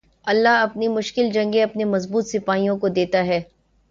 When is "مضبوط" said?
1.85-2.27